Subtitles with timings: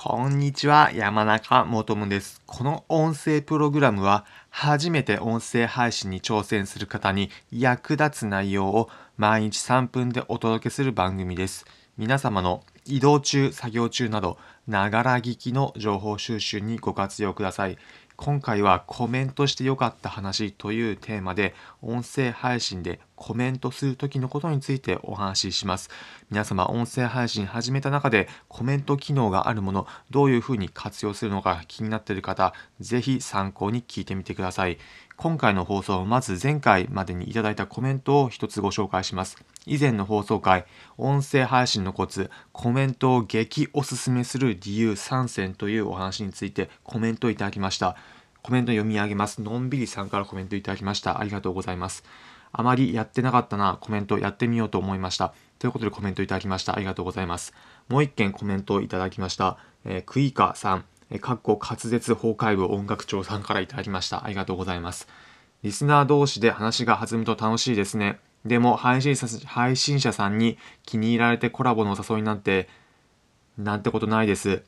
[0.00, 2.40] こんにちは、山中もとむです。
[2.46, 11.66] この音声プログラムは、初めて音声配信に挑戦する方に役立つ内容を毎日3分でお届けする番組です。
[11.96, 14.38] 皆様の移動中、作業中など、
[14.68, 17.78] ながら聞きの情報収集にご活用ください。
[18.16, 25.88] 今回はコメントしてよかった話というテーマで音声配信でコメントする時のことについてお話しします。
[26.28, 34.78] 皆様音声配信始めた中でコメント機能があるものどういうふうに活用するのか気になっている方ぜひ参考に聞いてみてください。
[35.16, 39.36] 今回の放送まず前回までにいただいたコメントを一つご紹介します。
[39.66, 40.64] 以前の放送回
[40.96, 47.96] 音声配信のコツコメントを激おすすめする理由3選というお話についてコメントいただきました。
[48.42, 49.42] コメント読み上げます。
[49.42, 51.20] のんびりさんからコメントいただきました。
[51.20, 52.04] ありがとうございます。
[52.52, 55.34] あまりやってなかったな、コメントやってみようと思いました。
[55.58, 56.74] ということでコメントいただきました。
[56.74, 57.52] ありがとうございます。
[57.88, 59.58] もう一件コメントをいただきました。
[59.84, 64.24] えー、クイカさん、えー、かっこ滑舌崩壊部音楽長さんからいただきました。
[64.24, 65.08] ありがとうございます。
[65.62, 68.20] リスナー同士で話が弾むと楽しいですね。
[68.44, 72.68] でも配信配信者さんに気に入られてコラボのお誘いなんて、
[73.58, 74.62] なんてことないです。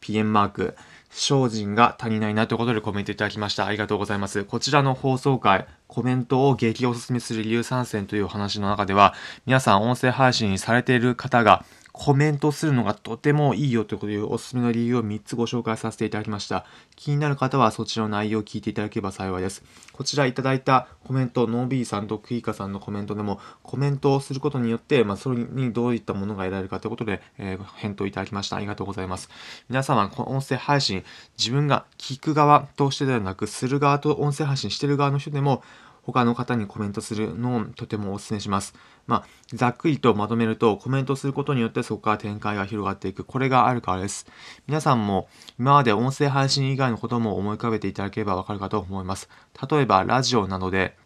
[0.00, 0.76] PM マーク。
[1.10, 3.66] 精進が足りないなということでコメントいただきました。
[3.66, 4.44] ありがとうございます。
[4.44, 16.64] こちらの放送回、コメントを激おすすめする理由参戦というお話の中では、皆さん音声配信されている方がコメントするのがとてもいいよということでおすすめの理由を3つご紹介させていただきました。
[16.96, 19.62] 気になる方はそちらの内容を聞いていただければ幸いです。
[19.92, 28.56] こちらいただいたコメント、ノービーさんとクイカさんのコメントでもコメントをすることによって、まあ、それにどういったものが得られるかということで、えー、返答いただきました。
[28.56, 29.28] ありがとうございます。
[29.68, 31.04] 皆様、この音声配信、
[31.38, 35.62] 自分が聞く側としてではなく、する側と音声配信してる側の人でも、
[36.12, 38.74] 他の方にコメントするのをとてもお勧めします。
[39.06, 43.24] まあ、ざっくりとまとめると、コメントすることによってそこから展開が広がっていく。
[43.24, 44.26] これがあるからです。
[44.66, 49.28] 皆さんも今まで音声配信以外のことも思い浮かべていただければわかるかと思います。
[49.70, 50.96] 例えば、ラジオなどで、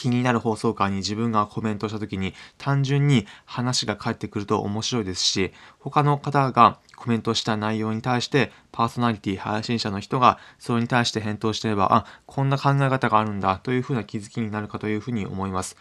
[0.00, 15.76] 気になる放送回に自分がコメントした時に単純に話が返ってくると面白いですし他の方がコメントした内容に対してパーソナリティ配信者の人がそれに対して返答してればあこんな考え方があるんだというふうな気づきになるかというふうに思います。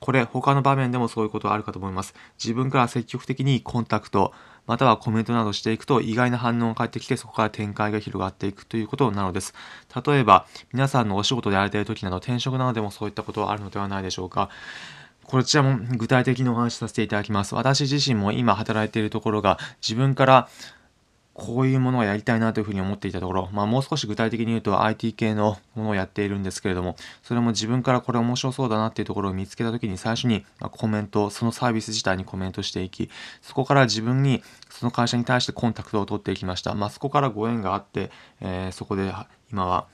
[0.00, 2.14] これ他の場面でもそういうことはあるかと思います。
[2.42, 4.32] 自分から積極的にコンタクト、
[4.68, 9.54] またはコメントなどしていくと意外な反応が返ってきてそこから展開が広がっていくということなのです。
[10.06, 14.50] 例えば皆さんのお仕事でやられている時など転職などでもそういったことはあるのではないでしょうか。
[15.24, 17.54] こちらも具体的にお話しさせていただきます。
[17.54, 20.48] 私自身も今働いているところが自分から
[21.38, 33.08] こういうものをやりたいなというふうに思っていたところ、まあ、もう少し具体的に言うと IT 系のものをやっているんですけれども、それも自分からこれ面白そうだなっていうところを見つけたときに最初にコメント、そのサービス自体にコメントしていき、
[33.40, 36.74] そこから自分にその会社に対してコンタクトを取っていきました。
[36.74, 38.10] まあ、そこからご縁があって、
[38.40, 39.12] えー、そこで
[39.52, 39.86] 今は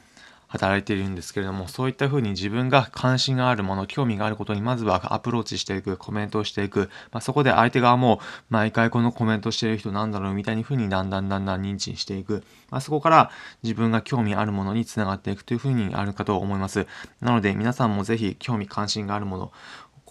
[0.54, 8.20] 働いているんですけれども、そういったふうに自分が関心があるもの、興味があることにまずはアプローチしていく、コメントをしていく、まあ、そこで相手側も
[8.50, 13.30] 毎回このコメントしてる人なんだろうみたいにふうにだんだんだんだん認知していく、まあ、そこから
[13.64, 16.86] 自分が興味あるものにつながっていくというふうにあるかと思います。
[17.20, 19.52] なので皆さんもぜひ興味関心があるもの、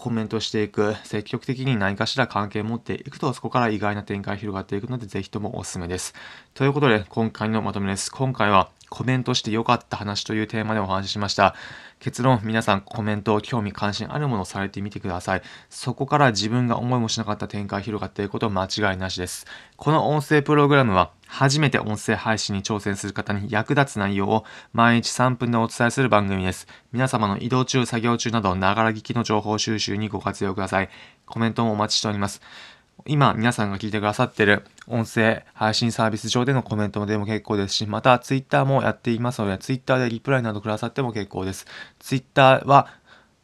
[0.04, 6.14] コメントしていく、積極的に何かしら関係を持っていくと、そこから意外な展開広がっていくので、ぜひともおすすめです。
[6.54, 8.12] ということで、今回のまとめです。
[8.12, 11.56] 今回はコメントして良かった話というテーマでお話ししました。
[12.00, 15.42] 結論、皆さんコメント、興味関心あるものをされてみてください。
[15.72, 19.48] そこから自分が思いもしなかった展開広がっていくこと間違いなしです。
[19.78, 26.68] この音声プログラムは初めて音声配信に挑戦する方に役立つ内容を毎日3分でお伝えする番組です。
[26.92, 30.90] 皆様の移動中、作業中など、ながら聞きの情報収集にご活用ください。
[31.26, 32.44] コメントもお待ちしております。
[33.06, 41.66] 今皆さんが聞いてくださってる音声配信サービス上でのコメントでも結構ですし、また Twitter もやっていますので、Twitter でリプライなどくださっても結構です。
[42.00, 42.88] Twitter は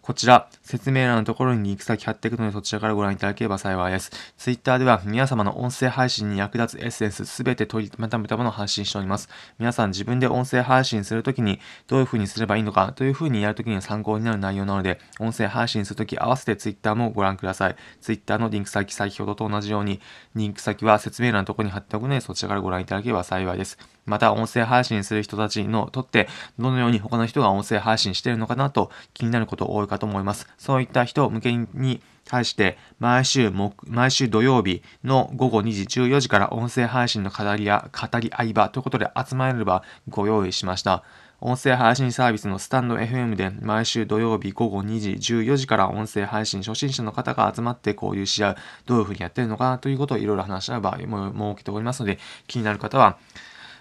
[0.09, 4.09] こちら、説明欄のところにリンク先貼っていくので、そちらからご覧いただければ幸いです。
[4.40, 9.30] Twitter では皆様の音声配信に役立つエッセンスすべて取りまとめたものを発信しております。
[9.60, 17.75] 皆さん自分で音声配信するときにどういう風にすればいいのかという風にやるときには参考になる内容なので、音声配信するとき合わせて Twitter もご覧ください。
[18.01, 20.01] Twitter のリンク先、先ほどと同じように、
[20.33, 23.78] リンク先は説明欄のところに貼っておくので、そちらからご覧いただければ幸いです。
[24.09, 26.27] また、音声配信する人たちのとって、
[26.57, 30.47] どのように他の人が音声配信しているのかなと気になること多いかと思います。
[30.57, 33.51] そういった人向けに対して、毎週
[33.88, 41.03] 毎週土曜日の午後2時14時から音声配信の語りや語り合い場ということで集まれればご用意しました。
[41.41, 53.17] 音声配信サービスのスタンド FM で毎週土曜日午後2時、14時から音声配信初心者の方が集まって交流し合う、どういうふうにやってるのかなということをいろいろ話し合う場合も設けておりますので、気になる方は、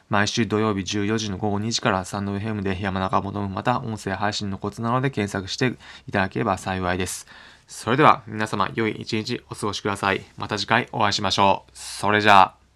[0.08, 5.75] 毎週土曜日14時の午後2時からサンド FM で山中もとむまた音声配信のコツなので検索して
[6.06, 7.26] いただければ幸いです。
[7.66, 10.22] それでは皆様良い一日お過ごしください。
[10.38, 11.70] また次回お会いしましょう。
[11.75, 12.68] それじゃあ。